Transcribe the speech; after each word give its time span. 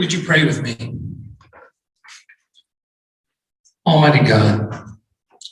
Would 0.00 0.14
you 0.14 0.24
pray 0.24 0.46
with 0.46 0.62
me? 0.62 0.96
Almighty 3.86 4.26
God, 4.26 4.72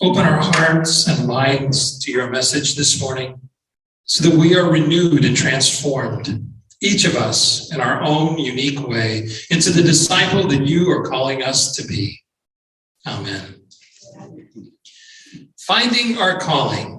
open 0.01 0.23
our 0.23 0.41
hearts 0.41 1.07
and 1.07 1.29
minds 1.29 1.99
to 1.99 2.11
your 2.11 2.31
message 2.31 2.75
this 2.75 2.99
morning 2.99 3.39
so 4.05 4.27
that 4.27 4.39
we 4.39 4.57
are 4.57 4.73
renewed 4.73 5.27
and 5.27 5.37
transformed, 5.37 6.51
each 6.81 7.05
of 7.05 7.15
us 7.15 7.71
in 7.75 7.83
our 7.83 8.03
own 8.03 8.39
unique 8.39 8.81
way, 8.89 9.29
into 9.51 9.69
the 9.69 9.83
disciple 9.83 10.49
that 10.49 10.67
you 10.67 10.91
are 10.93 11.05
calling 11.05 11.43
us 11.43 11.77
to 11.77 11.87
be. 11.87 12.19
Amen. 13.07 13.55
Finding 15.59 16.17
our 16.17 16.39
calling. 16.39 16.98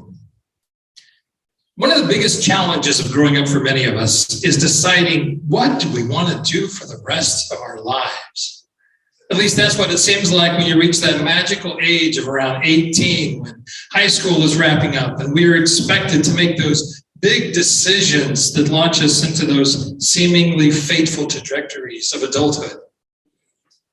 One 1.79 1.91
of 1.91 2.01
the 2.01 2.13
biggest 2.13 2.43
challenges 2.43 2.99
of 2.99 3.09
growing 3.09 3.37
up 3.37 3.47
for 3.47 3.61
many 3.61 3.85
of 3.85 3.95
us 3.95 4.43
is 4.43 4.57
deciding 4.57 5.39
what 5.47 5.79
do 5.79 5.89
we 5.93 6.05
want 6.05 6.27
to 6.27 6.51
do 6.51 6.67
for 6.67 6.85
the 6.85 7.01
rest 7.07 7.53
of 7.53 7.59
our 7.59 7.79
lives. 7.79 8.67
At 9.31 9.37
least 9.37 9.55
that's 9.55 9.77
what 9.77 9.89
it 9.89 9.99
seems 9.99 10.29
like 10.29 10.57
when 10.57 10.67
you 10.67 10.77
reach 10.77 10.99
that 10.99 11.23
magical 11.23 11.79
age 11.81 12.17
of 12.17 12.27
around 12.27 12.65
18 12.65 13.39
when 13.39 13.63
high 13.93 14.07
school 14.07 14.41
is 14.41 14.57
wrapping 14.57 14.97
up 14.97 15.21
and 15.21 15.33
we 15.33 15.45
are 15.45 15.55
expected 15.55 16.21
to 16.25 16.33
make 16.33 16.57
those 16.57 17.01
big 17.21 17.53
decisions 17.53 18.51
that 18.55 18.67
launch 18.67 19.01
us 19.01 19.25
into 19.25 19.45
those 19.45 20.05
seemingly 20.05 20.71
fateful 20.71 21.27
trajectories 21.27 22.11
of 22.11 22.23
adulthood. 22.23 22.77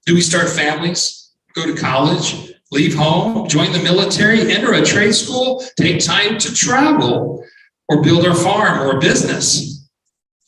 Do 0.06 0.14
we 0.16 0.22
start 0.22 0.48
families, 0.48 1.34
go 1.54 1.64
to 1.64 1.80
college, 1.80 2.52
leave 2.72 2.96
home, 2.96 3.46
join 3.46 3.70
the 3.70 3.78
military, 3.78 4.40
enter 4.50 4.72
a 4.72 4.84
trade 4.84 5.14
school, 5.14 5.62
take 5.76 6.04
time 6.04 6.36
to 6.38 6.52
travel, 6.52 7.44
or 7.88 8.02
build 8.02 8.26
our 8.26 8.34
farm 8.34 8.80
or 8.80 8.96
a 8.96 9.00
business. 9.00 9.88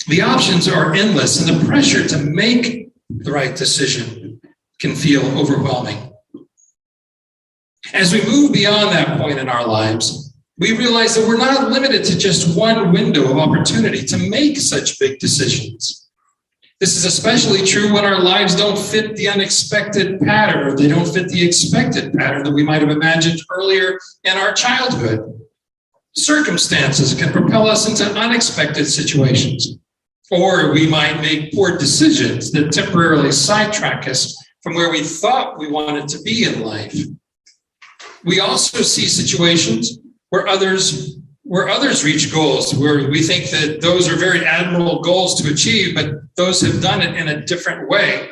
The 0.08 0.22
options 0.22 0.68
are 0.68 0.94
endless, 0.94 1.40
and 1.40 1.60
the 1.60 1.66
pressure 1.66 2.06
to 2.08 2.18
make 2.18 2.90
the 3.10 3.32
right 3.32 3.54
decision 3.54 4.40
can 4.80 4.94
feel 4.94 5.38
overwhelming. 5.38 6.12
As 7.92 8.12
we 8.12 8.24
move 8.24 8.52
beyond 8.52 8.92
that 8.92 9.18
point 9.18 9.38
in 9.38 9.48
our 9.48 9.66
lives, 9.66 10.34
we 10.58 10.76
realize 10.76 11.14
that 11.14 11.26
we're 11.26 11.38
not 11.38 11.70
limited 11.70 12.04
to 12.04 12.18
just 12.18 12.56
one 12.56 12.92
window 12.92 13.30
of 13.30 13.38
opportunity 13.38 14.04
to 14.04 14.18
make 14.18 14.58
such 14.58 14.98
big 14.98 15.18
decisions. 15.18 16.08
This 16.80 16.96
is 16.96 17.04
especially 17.04 17.66
true 17.66 17.92
when 17.92 18.04
our 18.04 18.20
lives 18.20 18.54
don't 18.54 18.78
fit 18.78 19.16
the 19.16 19.28
unexpected 19.28 20.20
pattern 20.20 20.66
or 20.66 20.76
they 20.76 20.86
don't 20.86 21.08
fit 21.12 21.28
the 21.28 21.44
expected 21.44 22.12
pattern 22.12 22.44
that 22.44 22.52
we 22.52 22.62
might 22.62 22.82
have 22.82 22.90
imagined 22.90 23.40
earlier 23.50 23.98
in 24.24 24.36
our 24.36 24.52
childhood. 24.52 25.40
Circumstances 26.16 27.14
can 27.14 27.32
propel 27.32 27.68
us 27.68 27.88
into 27.88 28.18
unexpected 28.18 28.86
situations, 28.86 29.76
or 30.30 30.72
we 30.72 30.86
might 30.86 31.20
make 31.20 31.52
poor 31.52 31.76
decisions 31.78 32.50
that 32.52 32.72
temporarily 32.72 33.32
sidetrack 33.32 34.08
us 34.08 34.36
from 34.62 34.74
where 34.74 34.90
we 34.90 35.02
thought 35.02 35.58
we 35.58 35.70
wanted 35.70 36.08
to 36.08 36.20
be 36.22 36.44
in 36.44 36.62
life. 36.62 36.96
We 38.24 38.40
also 38.40 38.82
see 38.82 39.06
situations 39.06 39.98
where 40.30 40.48
others 40.48 41.14
where 41.48 41.70
others 41.70 42.04
reach 42.04 42.30
goals 42.30 42.74
where 42.74 43.08
we 43.08 43.22
think 43.22 43.48
that 43.48 43.80
those 43.80 44.06
are 44.06 44.16
very 44.16 44.44
admirable 44.44 45.00
goals 45.00 45.40
to 45.40 45.50
achieve, 45.50 45.94
but 45.94 46.12
those 46.36 46.60
have 46.60 46.82
done 46.82 47.00
it 47.00 47.16
in 47.16 47.28
a 47.28 47.42
different 47.46 47.88
way. 47.88 48.28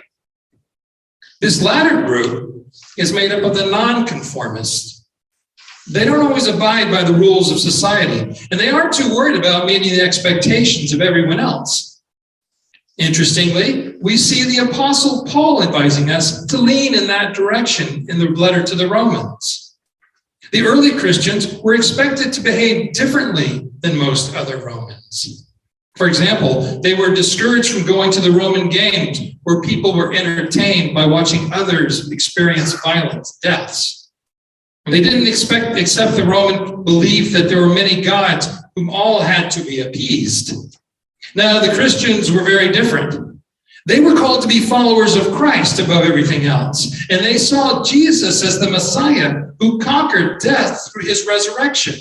This 1.40 1.62
latter 1.62 2.02
group 2.02 2.66
is 2.98 3.14
made 3.14 3.32
up 3.32 3.42
of 3.42 3.56
the 3.56 3.70
nonconformists 3.70 4.95
they 5.88 6.04
don't 6.04 6.24
always 6.24 6.48
abide 6.48 6.90
by 6.90 7.04
the 7.04 7.12
rules 7.12 7.52
of 7.52 7.60
society, 7.60 8.38
and 8.50 8.58
they 8.58 8.70
aren't 8.70 8.92
too 8.92 9.14
worried 9.14 9.36
about 9.36 9.66
meeting 9.66 9.90
the 9.90 10.02
expectations 10.02 10.92
of 10.92 11.00
everyone 11.00 11.38
else. 11.38 12.02
Interestingly, 12.98 13.94
we 14.00 14.16
see 14.16 14.44
the 14.44 14.70
Apostle 14.70 15.24
Paul 15.26 15.62
advising 15.62 16.10
us 16.10 16.44
to 16.46 16.58
lean 16.58 16.94
in 16.94 17.06
that 17.08 17.34
direction 17.34 18.06
in 18.08 18.18
the 18.18 18.30
letter 18.30 18.62
to 18.62 18.74
the 18.74 18.88
Romans. 18.88 19.76
The 20.52 20.62
early 20.62 20.92
Christians 20.98 21.58
were 21.60 21.74
expected 21.74 22.32
to 22.32 22.40
behave 22.40 22.94
differently 22.94 23.68
than 23.80 23.98
most 23.98 24.34
other 24.34 24.64
Romans. 24.64 25.46
For 25.96 26.06
example, 26.06 26.80
they 26.80 26.94
were 26.94 27.14
discouraged 27.14 27.72
from 27.72 27.86
going 27.86 28.12
to 28.12 28.20
the 28.20 28.30
Roman 28.30 28.68
games 28.68 29.20
where 29.42 29.62
people 29.62 29.94
were 29.94 30.12
entertained 30.12 30.94
by 30.94 31.06
watching 31.06 31.52
others 31.52 32.10
experience 32.10 32.74
violent 32.82 33.26
deaths. 33.42 34.05
They 34.86 35.00
didn't 35.00 35.26
expect, 35.26 35.76
accept 35.76 36.16
the 36.16 36.24
Roman 36.24 36.84
belief 36.84 37.32
that 37.32 37.48
there 37.48 37.60
were 37.60 37.74
many 37.74 38.00
gods 38.00 38.48
whom 38.76 38.88
all 38.88 39.20
had 39.20 39.50
to 39.50 39.62
be 39.62 39.80
appeased. 39.80 40.78
Now, 41.34 41.58
the 41.58 41.74
Christians 41.74 42.30
were 42.30 42.44
very 42.44 42.70
different. 42.70 43.40
They 43.86 44.00
were 44.00 44.16
called 44.16 44.42
to 44.42 44.48
be 44.48 44.60
followers 44.60 45.16
of 45.16 45.32
Christ 45.32 45.78
above 45.80 46.04
everything 46.04 46.46
else. 46.46 46.92
And 47.10 47.24
they 47.24 47.38
saw 47.38 47.82
Jesus 47.82 48.44
as 48.44 48.58
the 48.58 48.70
Messiah 48.70 49.42
who 49.60 49.78
conquered 49.78 50.40
death 50.40 50.90
through 50.92 51.04
his 51.04 51.26
resurrection. 51.26 51.94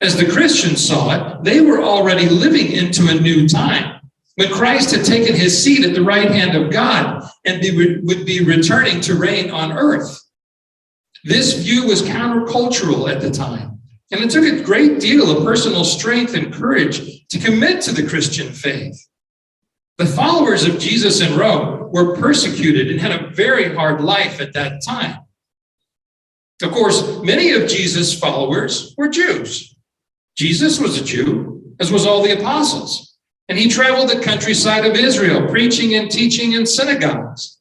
As 0.00 0.16
the 0.16 0.30
Christians 0.30 0.86
saw 0.86 1.14
it, 1.14 1.44
they 1.44 1.60
were 1.60 1.82
already 1.82 2.28
living 2.28 2.72
into 2.72 3.08
a 3.08 3.20
new 3.20 3.48
time 3.48 4.00
when 4.36 4.52
Christ 4.52 4.94
had 4.94 5.04
taken 5.04 5.34
his 5.34 5.60
seat 5.60 5.84
at 5.84 5.94
the 5.94 6.02
right 6.02 6.30
hand 6.30 6.54
of 6.54 6.70
God 6.70 7.28
and 7.44 7.60
would 8.06 8.24
be 8.24 8.44
returning 8.44 9.00
to 9.02 9.16
reign 9.16 9.50
on 9.50 9.72
earth. 9.72 10.22
This 11.24 11.54
view 11.54 11.86
was 11.86 12.02
countercultural 12.02 13.10
at 13.12 13.20
the 13.20 13.30
time, 13.30 13.80
and 14.10 14.20
it 14.20 14.30
took 14.30 14.44
a 14.44 14.62
great 14.62 15.00
deal 15.00 15.30
of 15.30 15.44
personal 15.44 15.84
strength 15.84 16.34
and 16.34 16.52
courage 16.52 17.26
to 17.28 17.38
commit 17.38 17.82
to 17.82 17.92
the 17.92 18.06
Christian 18.06 18.52
faith. 18.52 18.98
The 19.98 20.06
followers 20.06 20.64
of 20.64 20.78
Jesus 20.78 21.20
in 21.20 21.36
Rome 21.36 21.90
were 21.90 22.16
persecuted 22.16 22.88
and 22.88 23.00
had 23.00 23.10
a 23.12 23.30
very 23.30 23.74
hard 23.74 24.00
life 24.00 24.40
at 24.40 24.52
that 24.52 24.80
time. 24.86 25.18
Of 26.62 26.72
course, 26.72 27.20
many 27.22 27.50
of 27.52 27.68
Jesus' 27.68 28.18
followers 28.18 28.94
were 28.96 29.08
Jews. 29.08 29.76
Jesus 30.36 30.78
was 30.78 31.00
a 31.00 31.04
Jew, 31.04 31.74
as 31.80 31.92
was 31.92 32.06
all 32.06 32.22
the 32.22 32.38
apostles, 32.38 33.16
and 33.48 33.58
he 33.58 33.68
traveled 33.68 34.10
the 34.10 34.20
countryside 34.20 34.84
of 34.84 34.96
Israel, 34.96 35.48
preaching 35.48 35.94
and 35.94 36.10
teaching 36.10 36.52
in 36.52 36.66
synagogues. 36.66 37.58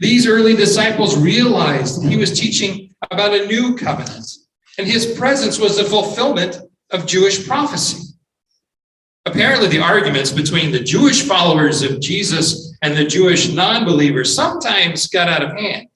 These 0.00 0.26
early 0.26 0.56
disciples 0.56 1.16
realized 1.16 2.02
that 2.02 2.08
he 2.10 2.16
was 2.16 2.38
teaching 2.38 2.81
about 3.10 3.34
a 3.34 3.46
new 3.46 3.74
covenant, 3.76 4.30
and 4.78 4.86
his 4.86 5.14
presence 5.18 5.58
was 5.58 5.76
the 5.76 5.84
fulfillment 5.84 6.58
of 6.90 7.06
Jewish 7.06 7.46
prophecy. 7.46 8.14
Apparently, 9.24 9.68
the 9.68 9.82
arguments 9.82 10.32
between 10.32 10.72
the 10.72 10.80
Jewish 10.80 11.22
followers 11.22 11.82
of 11.82 12.00
Jesus 12.00 12.76
and 12.82 12.96
the 12.96 13.04
Jewish 13.04 13.52
non 13.52 13.84
believers 13.84 14.34
sometimes 14.34 15.06
got 15.06 15.28
out 15.28 15.42
of 15.42 15.56
hand. 15.56 15.88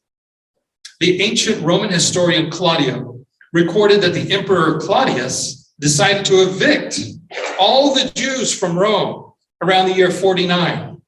The 1.01 1.21
ancient 1.21 1.63
Roman 1.63 1.91
historian 1.91 2.51
Claudio 2.51 3.21
recorded 3.53 4.01
that 4.03 4.15
the 4.15 4.33
Emperor 4.33 4.81
Claudius 4.81 5.73
decided 5.81 6.25
to 6.27 6.43
evict 6.43 7.01
all 7.59 7.95
the 7.95 8.11
Jews 8.15 8.57
from 8.57 8.79
Rome 8.79 9.33
around 9.63 9.89
the 9.89 9.95
year 9.95 10.11
49 10.11 11.01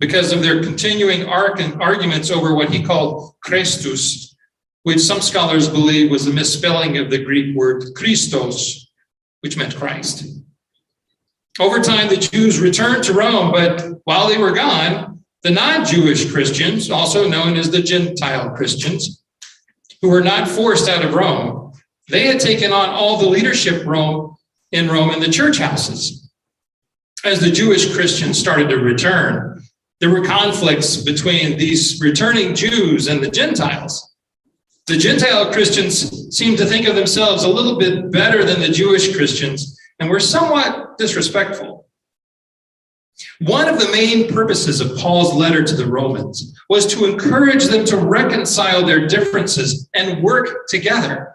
because 0.00 0.32
of 0.32 0.42
their 0.42 0.62
continuing 0.62 1.26
arguments 1.26 2.30
over 2.30 2.54
what 2.54 2.70
he 2.70 2.82
called 2.82 3.34
Christus, 3.40 4.33
which 4.84 5.00
some 5.00 5.20
scholars 5.20 5.68
believe 5.68 6.10
was 6.10 6.26
a 6.26 6.32
misspelling 6.32 6.98
of 6.98 7.10
the 7.10 7.22
Greek 7.22 7.56
word 7.56 7.82
Christos, 7.96 8.90
which 9.40 9.56
meant 9.56 9.74
Christ. 9.74 10.26
Over 11.58 11.80
time, 11.80 12.08
the 12.08 12.16
Jews 12.16 12.60
returned 12.60 13.04
to 13.04 13.12
Rome, 13.12 13.50
but 13.50 13.82
while 14.04 14.28
they 14.28 14.38
were 14.38 14.52
gone, 14.52 15.24
the 15.42 15.50
non 15.50 15.84
Jewish 15.84 16.30
Christians, 16.30 16.90
also 16.90 17.28
known 17.28 17.56
as 17.56 17.70
the 17.70 17.82
Gentile 17.82 18.50
Christians, 18.50 19.22
who 20.00 20.10
were 20.10 20.22
not 20.22 20.48
forced 20.48 20.88
out 20.88 21.04
of 21.04 21.14
Rome, 21.14 21.72
they 22.08 22.26
had 22.26 22.40
taken 22.40 22.72
on 22.72 22.90
all 22.90 23.18
the 23.18 23.28
leadership 23.28 23.86
Rome 23.86 24.36
in 24.72 24.88
Rome 24.88 25.10
in 25.10 25.20
the 25.20 25.28
church 25.28 25.58
houses. 25.58 26.30
As 27.24 27.40
the 27.40 27.50
Jewish 27.50 27.94
Christians 27.94 28.38
started 28.38 28.68
to 28.68 28.76
return, 28.76 29.62
there 30.00 30.10
were 30.10 30.24
conflicts 30.24 30.98
between 30.98 31.56
these 31.56 32.00
returning 32.02 32.54
Jews 32.54 33.06
and 33.06 33.22
the 33.22 33.30
Gentiles. 33.30 34.13
The 34.86 34.98
Gentile 34.98 35.50
Christians 35.50 36.36
seemed 36.36 36.58
to 36.58 36.66
think 36.66 36.86
of 36.86 36.94
themselves 36.94 37.44
a 37.44 37.48
little 37.48 37.78
bit 37.78 38.12
better 38.12 38.44
than 38.44 38.60
the 38.60 38.68
Jewish 38.68 39.16
Christians 39.16 39.80
and 39.98 40.10
were 40.10 40.20
somewhat 40.20 40.98
disrespectful. 40.98 41.86
One 43.40 43.66
of 43.66 43.78
the 43.78 43.90
main 43.90 44.30
purposes 44.30 44.82
of 44.82 44.98
Paul's 44.98 45.32
letter 45.32 45.62
to 45.62 45.74
the 45.74 45.86
Romans 45.86 46.54
was 46.68 46.86
to 46.88 47.06
encourage 47.06 47.64
them 47.64 47.86
to 47.86 47.96
reconcile 47.96 48.84
their 48.84 49.06
differences 49.06 49.88
and 49.94 50.22
work 50.22 50.66
together. 50.68 51.34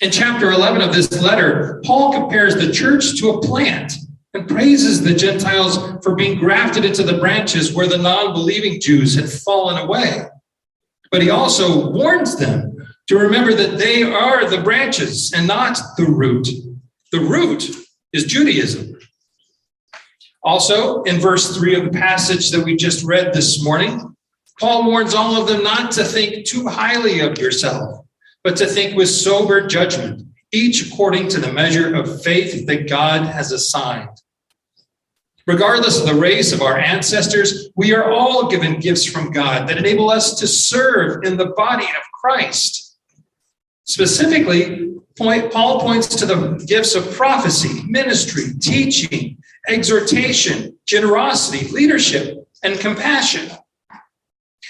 In 0.00 0.12
chapter 0.12 0.52
11 0.52 0.82
of 0.82 0.94
this 0.94 1.20
letter, 1.20 1.80
Paul 1.84 2.12
compares 2.12 2.54
the 2.54 2.72
church 2.72 3.18
to 3.18 3.30
a 3.30 3.42
plant 3.42 3.94
and 4.34 4.48
praises 4.48 5.02
the 5.02 5.14
Gentiles 5.14 5.78
for 6.02 6.14
being 6.14 6.38
grafted 6.38 6.84
into 6.84 7.02
the 7.02 7.18
branches 7.18 7.72
where 7.72 7.88
the 7.88 7.98
non 7.98 8.32
believing 8.32 8.80
Jews 8.80 9.16
had 9.16 9.28
fallen 9.28 9.78
away. 9.78 10.26
But 11.12 11.22
he 11.22 11.30
also 11.30 11.90
warns 11.90 12.36
them 12.36 12.72
to 13.08 13.18
remember 13.18 13.52
that 13.52 13.78
they 13.78 14.02
are 14.02 14.48
the 14.48 14.62
branches 14.62 15.32
and 15.32 15.46
not 15.46 15.78
the 15.98 16.06
root. 16.06 16.48
The 17.12 17.20
root 17.20 17.70
is 18.14 18.24
Judaism. 18.24 18.98
Also, 20.42 21.02
in 21.02 21.20
verse 21.20 21.54
3 21.56 21.74
of 21.74 21.84
the 21.84 21.98
passage 21.98 22.50
that 22.50 22.64
we 22.64 22.74
just 22.74 23.04
read 23.04 23.32
this 23.34 23.62
morning, 23.62 24.16
Paul 24.58 24.86
warns 24.86 25.14
all 25.14 25.40
of 25.40 25.46
them 25.46 25.62
not 25.62 25.92
to 25.92 26.04
think 26.04 26.46
too 26.46 26.66
highly 26.66 27.20
of 27.20 27.38
yourself, 27.38 28.06
but 28.42 28.56
to 28.56 28.66
think 28.66 28.96
with 28.96 29.10
sober 29.10 29.66
judgment, 29.66 30.22
each 30.50 30.90
according 30.90 31.28
to 31.28 31.40
the 31.40 31.52
measure 31.52 31.94
of 31.94 32.22
faith 32.22 32.66
that 32.66 32.88
God 32.88 33.26
has 33.26 33.52
assigned. 33.52 34.21
Regardless 35.46 35.98
of 35.98 36.06
the 36.06 36.14
race 36.14 36.52
of 36.52 36.62
our 36.62 36.78
ancestors, 36.78 37.68
we 37.74 37.94
are 37.94 38.10
all 38.10 38.48
given 38.48 38.78
gifts 38.78 39.04
from 39.04 39.32
God 39.32 39.68
that 39.68 39.78
enable 39.78 40.08
us 40.10 40.38
to 40.38 40.46
serve 40.46 41.24
in 41.24 41.36
the 41.36 41.46
body 41.56 41.84
of 41.84 42.02
Christ. 42.20 42.96
Specifically, 43.84 44.94
point, 45.18 45.52
Paul 45.52 45.80
points 45.80 46.08
to 46.16 46.26
the 46.26 46.64
gifts 46.66 46.94
of 46.94 47.10
prophecy, 47.12 47.82
ministry, 47.86 48.54
teaching, 48.60 49.38
exhortation, 49.68 50.78
generosity, 50.86 51.68
leadership, 51.68 52.46
and 52.62 52.78
compassion. 52.78 53.50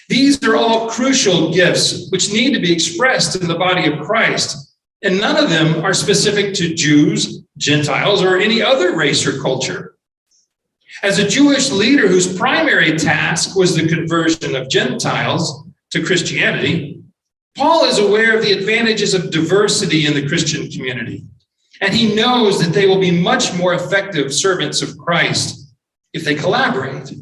These 0.09 0.43
are 0.43 0.57
all 0.57 0.89
crucial 0.91 1.53
gifts 1.53 2.11
which 2.11 2.33
need 2.33 2.55
to 2.55 2.61
be 2.61 2.73
expressed 2.73 3.41
in 3.41 3.47
the 3.47 3.55
body 3.55 3.93
of 3.93 4.05
Christ, 4.05 4.75
and 5.03 5.21
none 5.21 5.43
of 5.43 5.51
them 5.51 5.85
are 5.85 5.95
specific 5.95 6.55
to 6.55 6.75
Jews, 6.75 7.43
Gentiles, 7.59 8.23
or 8.23 8.39
any 8.39 8.63
other 8.63 8.97
race 8.97 9.27
or 9.27 9.41
culture. 9.41 9.92
As 11.03 11.19
a 11.19 11.27
Jewish 11.27 11.71
leader 11.73 12.07
whose 12.07 12.39
primary 12.39 12.97
task 12.97 13.57
was 13.57 13.75
the 13.75 13.89
conversion 13.89 14.55
of 14.55 14.71
Gentiles 14.71 15.65
to 15.91 16.05
Christianity, 16.05 17.03
Paul 17.57 17.87
is 17.87 17.99
aware 17.99 18.37
of 18.37 18.43
the 18.45 18.53
advantages 18.53 19.13
of 19.13 19.31
diversity 19.31 20.07
in 20.07 20.15
the 20.15 20.29
Christian 20.29 20.71
community, 20.71 21.27
and 21.81 21.93
he 21.93 22.15
knows 22.15 22.61
that 22.61 22.73
they 22.73 22.87
will 22.87 23.01
be 23.01 23.11
much 23.11 23.53
more 23.55 23.75
effective 23.75 24.33
servants 24.33 24.81
of 24.81 24.97
Christ 24.97 25.75
if 26.13 26.25
they 26.25 26.37
collaborate. 26.37 27.13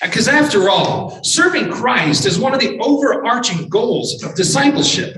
Because 0.00 0.28
after 0.28 0.70
all, 0.70 1.22
serving 1.24 1.72
Christ 1.72 2.26
is 2.26 2.38
one 2.38 2.54
of 2.54 2.60
the 2.60 2.78
overarching 2.78 3.68
goals 3.68 4.22
of 4.22 4.36
discipleship. 4.36 5.16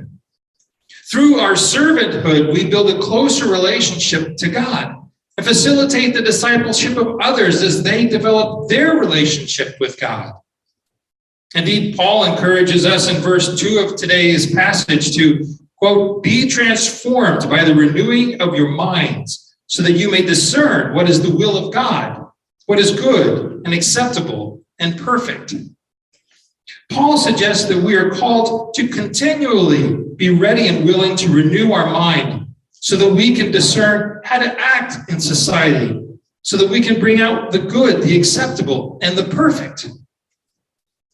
Through 1.11 1.41
our 1.41 1.53
servanthood, 1.53 2.55
we 2.55 2.71
build 2.71 2.89
a 2.89 3.01
closer 3.01 3.51
relationship 3.51 4.37
to 4.39 4.49
God 4.49 4.98
and 5.39 5.47
facilitate 5.47 6.15
the 6.15 6.21
discipleship 6.21 6.97
of 6.97 7.17
others 7.21 7.63
as 7.63 7.85
they 7.85 8.09
develop 8.09 8.69
their 8.69 8.97
relationship 8.97 9.77
with 9.79 9.99
God. 9.99 10.33
Indeed, 11.55 11.97
Paul 11.97 12.25
encourages 12.25 12.85
us 12.85 13.09
in 13.09 13.23
verse 13.23 13.59
2 13.59 13.79
of 13.79 13.95
today's 13.95 14.53
passage 14.53 15.15
to, 15.15 15.45
quote, 15.77 16.25
be 16.25 16.49
transformed 16.49 17.49
by 17.49 17.63
the 17.63 17.75
renewing 17.75 18.41
of 18.41 18.57
your 18.57 18.71
minds 18.71 19.57
so 19.69 19.81
that 19.85 19.93
you 19.93 20.11
may 20.11 20.23
discern 20.23 20.93
what 20.93 21.09
is 21.09 21.23
the 21.23 21.35
will 21.35 21.57
of 21.57 21.73
God, 21.73 22.21
what 22.67 22.81
is 22.81 23.01
good 23.01 23.63
and 23.65 23.73
acceptable 23.73 24.65
and 24.81 24.99
perfect. 24.99 25.55
Paul 26.91 27.17
suggests 27.17 27.69
that 27.69 27.81
we 27.81 27.95
are 27.95 28.11
called 28.11 28.75
to 28.75 28.89
continually 28.89 30.03
be 30.17 30.31
ready 30.31 30.67
and 30.67 30.85
willing 30.85 31.15
to 31.17 31.33
renew 31.33 31.71
our 31.73 31.87
mind 31.87 32.38
so 32.81 32.97
that 32.97 33.13
we 33.13 33.35
can 33.35 33.51
discern 33.51 34.21
how 34.25 34.39
to 34.39 34.59
act 34.59 35.11
in 35.11 35.21
society, 35.21 36.01
so 36.43 36.57
that 36.57 36.69
we 36.69 36.81
can 36.81 37.01
bring 37.01 37.21
out 37.21 37.51
the 37.51 37.59
good, 37.59 38.03
the 38.03 38.17
acceptable, 38.17 38.99
and 39.03 39.17
the 39.17 39.25
perfect. 39.25 39.89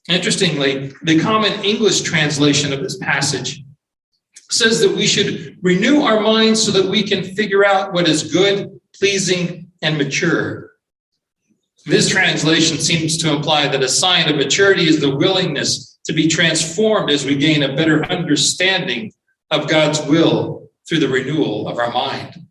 Interestingly, 0.09 0.93
the 1.03 1.19
common 1.19 1.53
English 1.65 2.03
translation 2.03 2.73
of 2.73 2.81
this 2.81 2.99
passage 2.99 3.63
says 4.51 4.81
that 4.81 4.95
we 4.95 5.07
should 5.07 5.57
renew 5.63 6.03
our 6.03 6.21
minds 6.21 6.63
so 6.63 6.71
that 6.71 6.91
we 6.91 7.03
can 7.03 7.25
figure 7.25 7.65
out 7.65 7.93
what 7.93 8.07
is 8.07 8.33
good, 8.33 8.79
pleasing, 8.95 9.71
and 9.81 9.97
mature. 9.97 10.73
This 11.87 12.09
translation 12.09 12.79
seems 12.79 13.17
to 13.19 13.35
imply 13.35 13.69
that 13.69 13.83
a 13.83 13.89
sign 13.89 14.29
of 14.29 14.37
maturity 14.37 14.89
is 14.89 15.01
the 15.01 15.17
willingness 15.17 15.99
to 16.05 16.13
be 16.13 16.29
transformed 16.29 17.11
as 17.11 17.25
we 17.25 17.35
gain 17.35 17.63
a 17.63 17.75
better 17.75 18.05
understanding 18.11 19.13
of 19.51 19.69
God's 19.69 20.01
will 20.07 20.64
through 20.89 21.01
the 21.01 21.09
renewal 21.09 21.69
of 21.69 21.79
our 21.79 21.91
mind. 21.93 22.47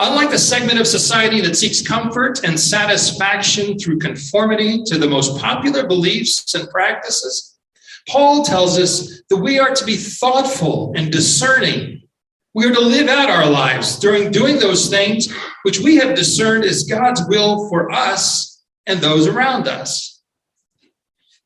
Unlike 0.00 0.30
the 0.30 0.38
segment 0.38 0.80
of 0.80 0.86
society 0.86 1.40
that 1.40 1.56
seeks 1.56 1.80
comfort 1.80 2.42
and 2.44 2.58
satisfaction 2.58 3.78
through 3.78 3.98
conformity 3.98 4.82
to 4.84 4.98
the 4.98 5.08
most 5.08 5.40
popular 5.40 5.86
beliefs 5.86 6.54
and 6.54 6.68
practices, 6.70 7.56
Paul 8.08 8.44
tells 8.44 8.78
us 8.78 9.22
that 9.30 9.36
we 9.36 9.58
are 9.58 9.74
to 9.74 9.84
be 9.84 9.96
thoughtful 9.96 10.92
and 10.96 11.12
discerning. 11.12 12.02
We 12.54 12.66
are 12.66 12.74
to 12.74 12.80
live 12.80 13.08
out 13.08 13.30
our 13.30 13.48
lives 13.48 13.98
during 13.98 14.30
doing 14.30 14.58
those 14.58 14.88
things 14.88 15.32
which 15.62 15.80
we 15.80 15.96
have 15.96 16.16
discerned 16.16 16.64
as 16.64 16.84
God's 16.84 17.22
will 17.28 17.68
for 17.68 17.90
us 17.90 18.62
and 18.86 19.00
those 19.00 19.26
around 19.26 19.68
us. 19.68 20.22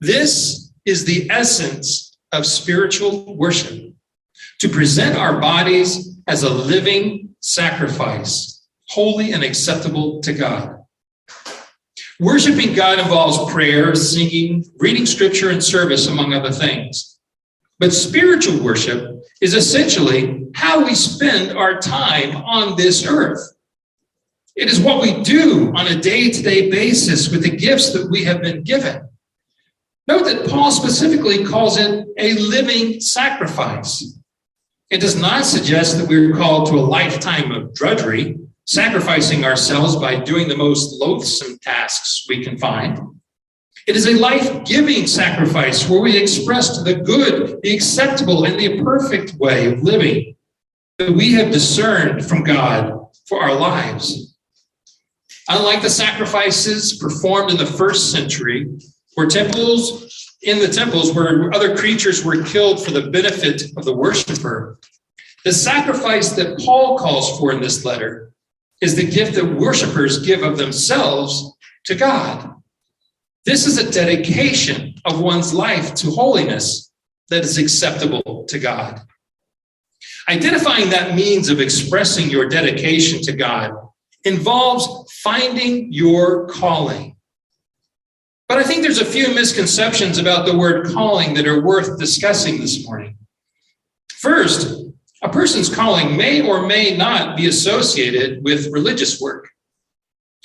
This 0.01 0.73
is 0.85 1.05
the 1.05 1.31
essence 1.31 2.17
of 2.33 2.47
spiritual 2.47 3.37
worship 3.37 3.88
to 4.59 4.69
present 4.69 5.17
our 5.17 5.41
bodies 5.41 6.17
as 6.27 6.43
a 6.43 6.51
living 6.51 7.35
sacrifice, 7.41 8.67
holy 8.89 9.33
and 9.33 9.43
acceptable 9.43 10.21
to 10.21 10.33
God. 10.33 10.79
Worshiping 12.21 12.75
God 12.75 12.99
involves 12.99 13.53
prayer, 13.53 13.95
singing, 13.95 14.65
reading 14.79 15.07
scripture, 15.07 15.51
and 15.51 15.63
service, 15.63 16.09
among 16.09 16.33
other 16.33 16.51
things. 16.51 17.19
But 17.79 17.93
spiritual 17.93 18.63
worship 18.63 19.23
is 19.41 19.55
essentially 19.55 20.47
how 20.55 20.85
we 20.85 20.97
spend 20.97 21.57
our 21.57 21.79
time 21.79 22.35
on 22.37 22.77
this 22.77 23.07
earth. 23.07 23.39
It 24.57 24.69
is 24.69 24.81
what 24.81 25.01
we 25.01 25.23
do 25.23 25.73
on 25.77 25.87
a 25.87 26.01
day 26.01 26.31
to 26.33 26.43
day 26.43 26.69
basis 26.69 27.29
with 27.31 27.45
the 27.45 27.57
gifts 27.57 27.93
that 27.93 28.11
we 28.11 28.25
have 28.25 28.43
been 28.43 28.65
given. 28.65 29.09
Note 30.09 30.25
that 30.25 30.49
Paul 30.49 30.73
specifically 30.73 31.45
calls 31.45 31.79
it 31.79 32.05
a 32.19 32.35
living 32.35 33.01
sacrifice. 33.01 34.18
It 34.91 35.03
does 35.03 35.21
not 35.21 35.45
suggest 35.45 35.99
that 35.99 36.09
we're 36.09 36.35
called 36.35 36.69
to 36.69 36.79
a 36.79 36.81
lifetime 36.81 37.53
of 37.53 37.75
drudgery, 37.75 38.39
sacrificing 38.65 39.45
ourselves 39.45 39.97
by 39.97 40.19
doing 40.21 40.49
the 40.49 40.57
most 40.57 40.99
loathsome 40.99 41.59
tasks 41.59 42.25
we 42.27 42.43
can 42.43 42.57
find. 42.57 42.99
It 43.87 43.97
is 43.97 44.07
a 44.07 44.19
life 44.19 44.65
giving 44.65 45.07
sacrifice 45.07 45.89
where 45.89 46.01
we 46.01 46.17
express 46.17 46.83
the 46.83 46.95
good, 46.95 47.59
the 47.63 47.75
acceptable, 47.75 48.45
and 48.45 48.59
the 48.59 48.83
perfect 48.83 49.35
way 49.35 49.71
of 49.71 49.83
living 49.83 50.37
that 50.99 51.13
we 51.13 51.33
have 51.35 51.53
discerned 51.53 52.25
from 52.27 52.43
God 52.43 52.99
for 53.27 53.43
our 53.43 53.55
lives. 53.55 54.37
Unlike 55.49 55.83
the 55.83 55.91
sacrifices 55.91 56.99
performed 56.99 57.51
in 57.51 57.57
the 57.57 57.67
first 57.67 58.11
century, 58.11 58.69
where 59.15 59.27
temples 59.27 60.18
in 60.43 60.59
the 60.59 60.69
temples 60.69 61.13
where 61.13 61.53
other 61.55 61.77
creatures 61.77 62.25
were 62.25 62.43
killed 62.43 62.85
for 62.85 62.91
the 62.91 63.11
benefit 63.11 63.63
of 63.77 63.85
the 63.85 63.95
worshiper. 63.95 64.79
The 65.45 65.53
sacrifice 65.53 66.31
that 66.33 66.59
Paul 66.59 66.99
calls 66.99 67.39
for 67.39 67.53
in 67.53 67.61
this 67.61 67.85
letter 67.85 68.33
is 68.81 68.95
the 68.95 69.09
gift 69.09 69.35
that 69.35 69.45
worshipers 69.45 70.25
give 70.25 70.43
of 70.43 70.59
themselves 70.59 71.53
to 71.85 71.95
God. 71.95 72.55
This 73.45 73.67
is 73.67 73.79
a 73.79 73.91
dedication 73.91 74.95
of 75.05 75.21
one's 75.21 75.55
life 75.55 75.95
to 75.95 76.11
holiness 76.11 76.93
that 77.31 77.45
is 77.45 77.59
acceptable 77.59 78.45
to 78.49 78.59
God. 78.59 79.01
Identifying 80.29 80.91
that 80.91 81.15
means 81.15 81.49
of 81.49 81.61
expressing 81.61 82.29
your 82.29 82.49
dedication 82.49 83.23
to 83.23 83.33
God 83.33 83.73
involves 84.25 85.11
finding 85.23 85.93
your 85.93 86.47
calling. 86.49 87.17
But 88.49 88.59
I 88.59 88.63
think 88.63 88.83
there's 88.83 89.01
a 89.01 89.05
few 89.05 89.35
misconceptions 89.35 90.17
about 90.17 90.47
the 90.47 90.57
word 90.57 90.87
calling 90.87 91.35
that 91.35 91.47
are 91.47 91.61
worth 91.61 91.99
discussing 91.99 92.59
this 92.59 92.85
morning. 92.87 93.19
First, 94.11 94.85
a 95.23 95.29
person's 95.29 95.73
calling 95.73 96.17
may 96.17 96.41
or 96.41 96.67
may 96.67 96.97
not 96.97 97.37
be 97.37 97.47
associated 97.47 98.43
with 98.43 98.73
religious 98.73 99.21
work. 99.21 99.51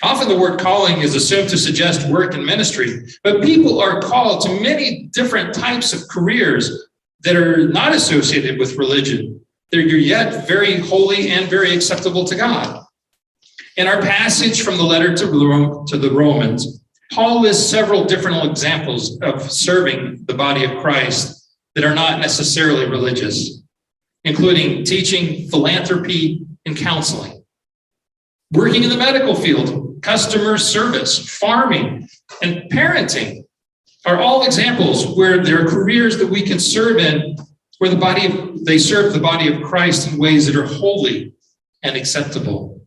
Often 0.02 0.28
the 0.28 0.38
word 0.38 0.60
calling 0.60 1.00
is 1.00 1.16
assumed 1.16 1.50
to 1.50 1.58
suggest 1.58 2.10
work 2.10 2.34
in 2.34 2.44
ministry, 2.46 3.08
but 3.24 3.42
people 3.42 3.80
are 3.80 4.02
called 4.02 4.42
to 4.42 4.60
many 4.60 5.04
different 5.14 5.54
types 5.54 5.94
of 5.94 6.08
careers 6.10 6.88
that 7.22 7.38
are 7.38 7.70
not 7.70 7.94
associated 7.94 8.60
with 8.60 8.78
religion. 8.78 9.40
They're 9.72 9.82
yet 9.82 10.46
very 10.46 10.78
holy 10.78 11.30
and 11.30 11.50
very 11.50 11.74
acceptable 11.74 12.26
to 12.26 12.36
God. 12.36 12.84
In 13.78 13.88
our 13.88 14.02
passage 14.02 14.62
from 14.62 14.78
the 14.78 14.84
letter 14.84 15.16
to 15.16 15.26
the 15.26 16.12
Romans, 16.12 16.83
Paul 17.14 17.42
lists 17.42 17.70
several 17.70 18.06
different 18.06 18.50
examples 18.50 19.20
of 19.22 19.52
serving 19.52 20.26
the 20.26 20.34
body 20.34 20.64
of 20.64 20.82
Christ 20.82 21.52
that 21.76 21.84
are 21.84 21.94
not 21.94 22.20
necessarily 22.20 22.90
religious, 22.90 23.62
including 24.24 24.84
teaching, 24.84 25.48
philanthropy, 25.50 26.46
and 26.66 26.76
counseling. 26.76 27.44
Working 28.52 28.84
in 28.84 28.90
the 28.90 28.98
medical 28.98 29.36
field, 29.36 30.02
customer 30.02 30.58
service, 30.58 31.30
farming, 31.38 32.08
and 32.42 32.64
parenting 32.72 33.44
are 34.06 34.20
all 34.20 34.44
examples 34.46 35.16
where 35.16 35.44
there 35.44 35.64
are 35.64 35.70
careers 35.70 36.18
that 36.18 36.30
we 36.30 36.42
can 36.42 36.60
serve 36.60 36.98
in 36.98 37.36
where 37.78 37.90
the 37.90 37.96
body 37.96 38.26
of, 38.26 38.66
they 38.66 38.78
serve 38.78 39.14
the 39.14 39.20
body 39.20 39.54
of 39.54 39.62
Christ 39.62 40.12
in 40.12 40.18
ways 40.18 40.46
that 40.48 40.56
are 40.56 40.66
holy 40.66 41.34
and 41.84 41.96
acceptable. 41.96 42.82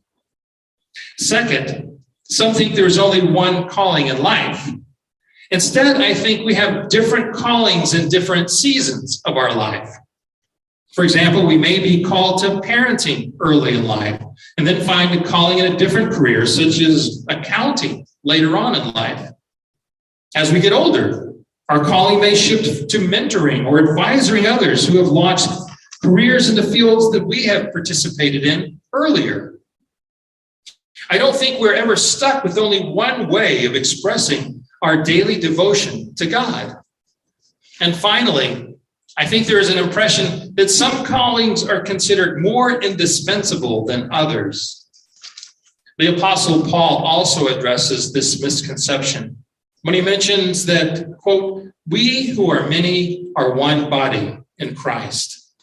Second, 1.19 1.96
Some 2.29 2.55
think 2.55 2.75
there's 2.75 2.99
only 2.99 3.23
one 3.23 3.69
calling 3.69 4.09
in 4.09 4.23
life. 4.23 4.69
Instead, 5.51 6.01
I 6.01 6.13
think 6.13 6.45
we 6.45 6.55
have 6.55 6.89
different 6.89 7.35
callings 7.35 7.95
in 7.95 8.09
different 8.09 8.51
seasons 8.51 9.23
of 9.25 9.37
our 9.37 9.55
life. 9.55 9.89
For 10.95 11.05
example, 11.05 11.47
we 11.47 11.59
may 11.59 11.79
be 11.79 12.03
called 12.03 12.41
to 12.41 12.61
parenting 12.67 13.35
early 13.41 13.77
in 13.77 13.85
life 13.85 14.21
and 14.57 14.67
then 14.67 14.85
find 14.85 15.15
a 15.15 15.23
calling 15.23 15.59
in 15.59 15.73
a 15.73 15.77
different 15.77 16.11
career, 16.11 16.47
such 16.47 16.81
as 16.81 17.25
accounting 17.29 18.07
later 18.25 18.57
on 18.57 18.75
in 18.75 18.93
life. 18.95 19.31
As 20.35 20.53
we 20.53 20.61
get 20.61 20.73
older, 20.73 21.35
our 21.69 21.85
calling 21.85 22.21
may 22.21 22.35
shift 22.35 22.89
to 22.91 22.99
mentoring 22.99 23.67
or 23.67 23.79
advising 23.79 24.47
others 24.47 24.87
who 24.87 24.99
have 24.99 25.09
launched 25.09 25.49
careers 26.03 26.49
in 26.49 26.57
the 26.57 26.63
fields 26.63 27.11
that 27.13 27.25
we 27.25 27.45
have 27.45 27.73
participated 27.73 28.45
in 28.45 28.81
earlier. 28.93 29.56
I 31.09 31.19
don't 31.19 31.37
think 31.37 31.61
we're 31.61 31.75
ever 31.75 31.97
stuck 31.97 32.43
with 32.43 32.59
only 32.59 32.81
one 32.81 33.29
way 33.29 33.65
of 33.65 33.75
expressing 33.75 34.65
our 34.83 35.03
daily 35.03 35.39
devotion 35.39 36.15
to 36.17 36.27
God. 36.27 36.77
And 37.81 37.95
finally, 37.95 38.75
I 39.17 39.27
think 39.27 39.47
there 39.47 39.59
is 39.59 39.71
an 39.71 39.79
impression 39.79 40.55
that 40.57 40.71
some 40.71 41.05
callings 41.05 41.67
are 41.67 41.81
considered 41.81 42.43
more 42.43 42.83
indispensable 42.83 43.87
than 43.87 44.13
others. 44.13 44.87
The 45.99 46.15
Apostle 46.17 46.63
Paul 46.63 46.99
also 46.99 47.47
addresses 47.47 48.13
this 48.13 48.43
misconception 48.43 49.43
when 49.83 49.95
he 49.95 50.03
mentions 50.03 50.67
that, 50.67 51.17
quote, 51.19 51.71
we 51.89 52.27
who 52.27 52.51
are 52.51 52.69
many 52.69 53.33
are 53.37 53.55
one 53.55 53.89
body 53.89 54.37
in 54.59 54.75
Christ. 54.75 55.55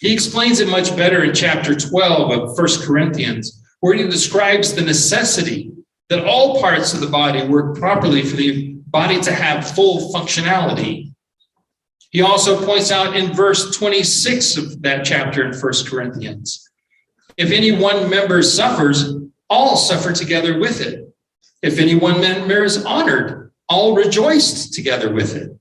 He 0.00 0.12
explains 0.12 0.60
it 0.60 0.68
much 0.68 0.96
better 0.96 1.22
in 1.24 1.34
chapter 1.34 1.74
12 1.74 2.30
of 2.30 2.58
1 2.58 2.66
Corinthians, 2.82 3.59
where 3.80 3.94
he 3.94 4.04
describes 4.04 4.74
the 4.74 4.82
necessity 4.82 5.72
that 6.08 6.24
all 6.24 6.60
parts 6.60 6.92
of 6.92 7.00
the 7.00 7.06
body 7.06 7.46
work 7.46 7.76
properly 7.78 8.22
for 8.22 8.36
the 8.36 8.74
body 8.86 9.20
to 9.20 9.32
have 9.32 9.70
full 9.70 10.12
functionality. 10.12 11.12
He 12.10 12.22
also 12.22 12.64
points 12.64 12.90
out 12.90 13.16
in 13.16 13.32
verse 13.32 13.76
26 13.76 14.56
of 14.56 14.82
that 14.82 15.04
chapter 15.04 15.44
in 15.44 15.56
1 15.56 15.72
Corinthians 15.86 16.68
if 17.40 17.52
any 17.52 17.72
one 17.72 18.10
member 18.10 18.42
suffers, 18.42 19.14
all 19.48 19.74
suffer 19.74 20.12
together 20.12 20.58
with 20.58 20.82
it. 20.82 21.08
If 21.62 21.78
any 21.78 21.94
one 21.94 22.20
member 22.20 22.64
is 22.64 22.84
honored, 22.84 23.52
all 23.66 23.94
rejoiced 23.94 24.74
together 24.74 25.10
with 25.10 25.34
it. 25.34 25.56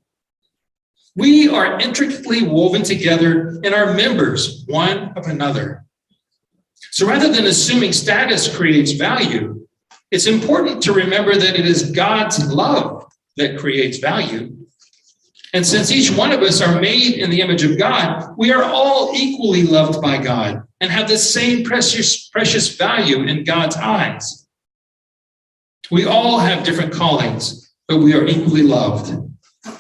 We 1.16 1.48
are 1.48 1.80
intricately 1.80 2.44
woven 2.44 2.84
together 2.84 3.62
in 3.64 3.74
our 3.74 3.94
members, 3.94 4.66
one 4.68 5.14
of 5.16 5.28
another. 5.28 5.86
So 6.91 7.07
rather 7.07 7.31
than 7.31 7.45
assuming 7.45 7.93
status 7.93 8.53
creates 8.55 8.93
value, 8.93 9.67
it's 10.12 10.25
important 10.25 10.81
to 10.83 10.93
remember 10.93 11.36
that 11.36 11.59
it 11.59 11.65
is 11.65 11.91
God's 11.91 12.51
love 12.51 13.05
that 13.38 13.59
creates 13.59 14.00
value. 14.00 14.55
And 15.53 15.65
since 15.65 15.91
each 15.91 16.12
one 16.12 16.31
of 16.31 16.41
us 16.41 16.62
are 16.62 16.79
made 16.79 17.15
in 17.15 17.29
the 17.29 17.41
image 17.41 17.63
of 17.63 17.77
God, 17.77 18.36
we 18.38 18.51
are 18.51 18.63
all 18.63 19.12
equally 19.15 19.63
loved 19.63 20.01
by 20.01 20.21
God 20.21 20.63
and 20.79 20.91
have 20.91 21.07
the 21.07 21.17
same 21.17 21.63
precious, 21.63 22.27
precious 22.29 22.75
value 22.75 23.24
in 23.24 23.43
God's 23.43 23.75
eyes. 23.75 24.48
We 25.91 26.05
all 26.05 26.38
have 26.39 26.63
different 26.63 26.93
callings, 26.93 27.74
but 27.88 27.98
we 27.98 28.13
are 28.13 28.25
equally 28.25 28.62
loved. 28.62 29.15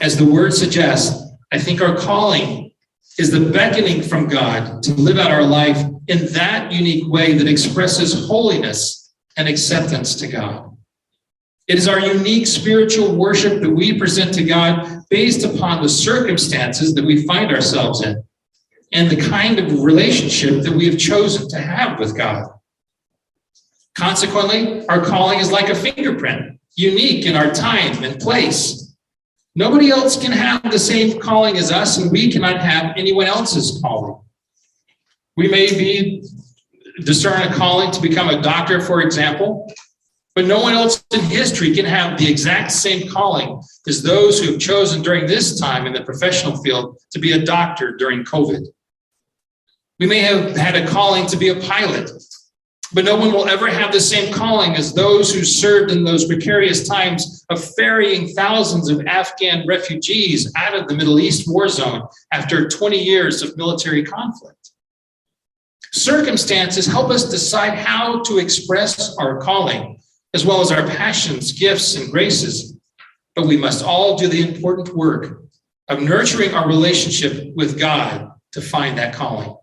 As 0.01 0.17
the 0.17 0.25
word 0.25 0.53
suggests, 0.53 1.23
I 1.51 1.59
think 1.59 1.81
our 1.81 1.95
calling 1.95 2.71
is 3.19 3.31
the 3.31 3.51
beckoning 3.51 4.01
from 4.01 4.27
God 4.27 4.81
to 4.83 4.93
live 4.93 5.19
out 5.19 5.31
our 5.31 5.43
life 5.43 5.85
in 6.09 6.25
that 6.33 6.71
unique 6.71 7.07
way 7.07 7.33
that 7.33 7.47
expresses 7.47 8.27
holiness 8.27 9.13
and 9.37 9.47
acceptance 9.47 10.15
to 10.15 10.27
God. 10.27 10.75
It 11.67 11.77
is 11.77 11.87
our 11.87 11.99
unique 11.99 12.47
spiritual 12.47 13.15
worship 13.15 13.61
that 13.61 13.69
we 13.69 13.97
present 13.97 14.33
to 14.33 14.43
God 14.43 15.03
based 15.11 15.45
upon 15.45 15.83
the 15.83 15.87
circumstances 15.87 16.95
that 16.95 17.05
we 17.05 17.27
find 17.27 17.51
ourselves 17.51 18.03
in 18.03 18.23
and 18.91 19.07
the 19.07 19.29
kind 19.29 19.59
of 19.59 19.83
relationship 19.83 20.63
that 20.63 20.73
we 20.73 20.87
have 20.87 20.97
chosen 20.97 21.47
to 21.49 21.59
have 21.59 21.99
with 21.99 22.17
God. 22.17 22.49
Consequently, 23.93 24.87
our 24.87 25.05
calling 25.05 25.39
is 25.39 25.51
like 25.51 25.69
a 25.69 25.75
fingerprint, 25.75 26.59
unique 26.75 27.27
in 27.27 27.35
our 27.35 27.51
time 27.51 28.03
and 28.03 28.19
place. 28.19 28.95
Nobody 29.53 29.91
else 29.91 30.19
can 30.19 30.31
have 30.31 30.63
the 30.71 30.79
same 30.79 31.19
calling 31.19 31.55
as 31.57 31.71
us, 31.71 31.97
and 31.97 32.11
we 32.11 32.31
cannot 32.31 32.61
have 32.61 32.93
anyone 32.97 33.27
else's 33.27 33.79
calling. 33.79 34.19
We 35.37 35.47
may 35.47 35.67
be 35.67 36.23
discern 37.03 37.41
a 37.41 37.53
calling 37.53 37.91
to 37.91 38.01
become 38.01 38.29
a 38.29 38.41
doctor, 38.41 38.81
for 38.81 39.01
example, 39.01 39.71
but 40.35 40.45
no 40.45 40.61
one 40.61 40.73
else 40.73 41.03
in 41.13 41.21
history 41.21 41.73
can 41.73 41.85
have 41.85 42.17
the 42.17 42.29
exact 42.29 42.71
same 42.71 43.09
calling 43.09 43.61
as 43.87 44.03
those 44.03 44.39
who 44.39 44.51
have 44.51 44.59
chosen 44.59 45.01
during 45.01 45.25
this 45.25 45.59
time 45.59 45.85
in 45.85 45.93
the 45.93 46.03
professional 46.03 46.61
field 46.63 46.97
to 47.11 47.19
be 47.19 47.33
a 47.33 47.43
doctor 47.45 47.95
during 47.95 48.23
COVID. 48.23 48.65
We 49.99 50.07
may 50.07 50.19
have 50.19 50.55
had 50.55 50.75
a 50.75 50.87
calling 50.87 51.25
to 51.27 51.35
be 51.35 51.49
a 51.49 51.59
pilot, 51.59 52.09
but 52.93 53.03
no 53.03 53.17
one 53.17 53.33
will 53.33 53.49
ever 53.49 53.67
have 53.67 53.91
the 53.91 53.99
same 53.99 54.33
calling 54.33 54.75
as 54.75 54.93
those 54.93 55.33
who 55.33 55.43
served 55.43 55.91
in 55.91 56.03
those 56.03 56.25
precarious 56.25 56.87
times 56.87 57.45
of 57.49 57.63
ferrying 57.75 58.29
thousands 58.29 58.89
of 58.89 59.05
Afghan 59.07 59.65
refugees 59.67 60.51
out 60.55 60.73
of 60.73 60.87
the 60.87 60.95
Middle 60.95 61.19
East 61.19 61.51
war 61.51 61.67
zone 61.67 62.03
after 62.31 62.69
20 62.69 62.97
years 62.97 63.41
of 63.41 63.57
military 63.57 64.03
conflict. 64.03 64.58
Circumstances 65.93 66.85
help 66.85 67.09
us 67.09 67.29
decide 67.29 67.77
how 67.77 68.21
to 68.23 68.37
express 68.37 69.15
our 69.17 69.39
calling, 69.39 69.99
as 70.33 70.45
well 70.45 70.61
as 70.61 70.71
our 70.71 70.85
passions, 70.87 71.51
gifts, 71.51 71.95
and 71.95 72.11
graces. 72.11 72.77
But 73.35 73.47
we 73.47 73.57
must 73.57 73.83
all 73.83 74.17
do 74.17 74.27
the 74.27 74.47
important 74.47 74.95
work 74.95 75.43
of 75.87 76.01
nurturing 76.01 76.53
our 76.53 76.67
relationship 76.67 77.53
with 77.55 77.79
God 77.79 78.31
to 78.51 78.61
find 78.61 78.97
that 78.97 79.13
calling. 79.13 79.55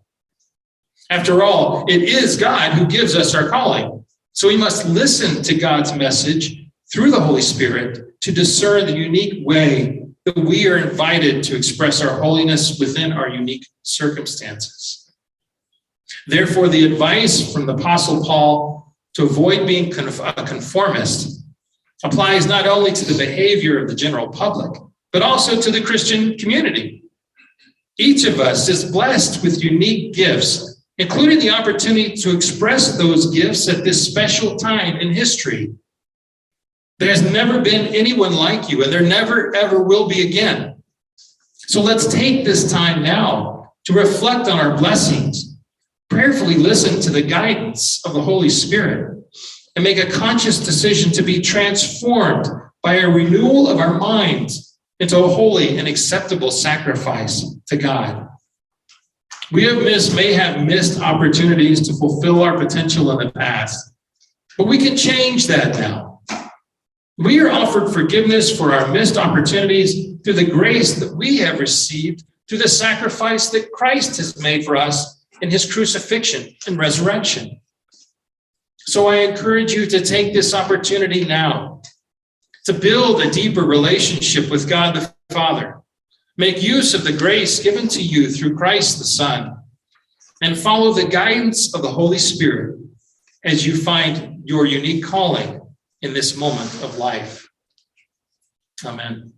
After 1.09 1.41
all, 1.41 1.85
it 1.87 2.03
is 2.03 2.35
God 2.35 2.73
who 2.73 2.85
gives 2.85 3.15
us 3.15 3.33
our 3.33 3.47
calling. 3.47 4.05
So 4.33 4.49
we 4.49 4.57
must 4.57 4.85
listen 4.85 5.41
to 5.43 5.55
God's 5.55 5.95
message 5.95 6.65
through 6.91 7.11
the 7.11 7.19
Holy 7.19 7.41
Spirit 7.41 8.19
to 8.21 8.31
discern 8.31 8.85
the 8.85 8.97
unique 8.97 9.45
way 9.45 10.05
that 10.25 10.37
we 10.37 10.67
are 10.67 10.77
invited 10.77 11.43
to 11.43 11.55
express 11.55 12.01
our 12.01 12.21
holiness 12.21 12.77
within 12.79 13.13
our 13.13 13.29
unique 13.29 13.65
circumstances. 13.83 15.06
Therefore, 16.27 16.67
the 16.67 16.85
advice 16.85 17.51
from 17.51 17.65
the 17.65 17.73
Apostle 17.73 18.23
Paul 18.23 18.95
to 19.15 19.23
avoid 19.23 19.67
being 19.67 19.91
a 19.91 20.33
conformist 20.45 21.43
applies 22.03 22.45
not 22.45 22.67
only 22.67 22.91
to 22.91 23.05
the 23.05 23.17
behavior 23.17 23.81
of 23.81 23.89
the 23.89 23.95
general 23.95 24.29
public, 24.29 24.79
but 25.11 25.21
also 25.21 25.59
to 25.59 25.71
the 25.71 25.81
Christian 25.81 26.37
community. 26.37 27.03
Each 27.97 28.25
of 28.25 28.39
us 28.39 28.69
is 28.69 28.91
blessed 28.91 29.43
with 29.43 29.63
unique 29.63 30.13
gifts 30.13 30.77
including 30.97 31.39
the 31.39 31.51
opportunity 31.51 32.15
to 32.15 32.35
express 32.35 32.97
those 32.97 33.31
gifts 33.31 33.67
at 33.69 33.83
this 33.83 34.03
special 34.03 34.55
time 34.55 34.97
in 34.97 35.13
history. 35.13 35.75
There's 36.99 37.21
never 37.21 37.61
been 37.61 37.93
anyone 37.93 38.33
like 38.33 38.69
you, 38.69 38.83
and 38.83 38.91
there 38.91 39.01
never 39.01 39.55
ever 39.55 39.83
will 39.83 40.07
be 40.07 40.27
again. 40.27 40.81
So 41.53 41.81
let's 41.81 42.11
take 42.11 42.43
this 42.43 42.71
time 42.71 43.03
now 43.03 43.73
to 43.85 43.93
reflect 43.93 44.49
on 44.49 44.59
our 44.59 44.75
blessings, 44.75 45.46
prayerfully 46.09 46.55
listen 46.55 46.99
to 47.01 47.11
the 47.11 47.21
guidance 47.21 48.05
of 48.05 48.13
the 48.13 48.21
Holy 48.21 48.49
Spirit, 48.49 49.23
and 49.75 49.83
make 49.83 49.97
a 49.97 50.09
conscious 50.09 50.59
decision 50.59 51.11
to 51.11 51.21
be 51.21 51.39
transformed 51.39 52.47
by 52.81 52.95
a 52.95 53.09
renewal 53.09 53.69
of 53.69 53.77
our 53.77 53.97
minds 53.99 54.77
into 54.99 55.23
a 55.23 55.27
holy 55.27 55.77
and 55.77 55.87
acceptable 55.87 56.49
sacrifice 56.49 57.55
to 57.67 57.77
God. 57.77 58.27
We 59.51 59.63
have 59.63 59.77
missed, 59.77 60.15
may 60.15 60.33
have 60.33 60.65
missed 60.65 60.99
opportunities 60.99 61.87
to 61.87 61.93
fulfill 61.93 62.43
our 62.43 62.57
potential 62.57 63.11
in 63.11 63.27
the 63.27 63.33
past, 63.33 63.93
but 64.57 64.67
we 64.67 64.77
can 64.77 64.97
change 64.97 65.47
that 65.47 65.75
now. 65.75 66.21
We 67.17 67.39
are 67.39 67.49
offered 67.49 67.89
forgiveness 67.89 68.55
for 68.55 68.73
our 68.73 68.91
missed 68.91 69.17
opportunities 69.17 70.19
through 70.23 70.33
the 70.33 70.45
grace 70.45 70.99
that 70.99 71.15
we 71.15 71.37
have 71.37 71.59
received 71.59 72.23
through 72.47 72.59
the 72.59 72.67
sacrifice 72.67 73.49
that 73.49 73.71
Christ 73.71 74.17
has 74.17 74.41
made 74.41 74.65
for 74.65 74.75
us 74.75 75.16
in 75.41 75.49
his 75.49 75.71
crucifixion 75.71 76.55
and 76.67 76.77
resurrection. 76.77 77.61
So 78.79 79.07
I 79.07 79.17
encourage 79.17 79.73
you 79.73 79.85
to 79.85 80.03
take 80.03 80.33
this 80.33 80.53
opportunity 80.53 81.25
now 81.25 81.81
to 82.65 82.73
build 82.73 83.21
a 83.21 83.29
deeper 83.29 83.63
relationship 83.63 84.49
with 84.49 84.69
God 84.69 84.95
the 84.95 85.13
Father 85.31 85.77
Make 86.37 86.61
use 86.61 86.93
of 86.93 87.03
the 87.03 87.13
grace 87.13 87.59
given 87.63 87.87
to 87.89 88.01
you 88.01 88.29
through 88.29 88.55
Christ 88.55 88.99
the 88.99 89.05
Son, 89.05 89.57
and 90.43 90.55
follow 90.55 90.93
the 90.93 91.07
guidance 91.07 91.73
of 91.73 91.81
the 91.81 91.91
Holy 91.91 92.19
Spirit 92.19 92.79
as 93.43 93.65
you 93.65 93.75
find 93.75 94.43
your 94.45 94.67
unique 94.67 95.03
calling 95.03 95.59
in 96.03 96.13
this 96.13 96.37
moment 96.37 96.71
of 96.83 96.99
life. 96.99 97.49
Amen. 98.85 99.33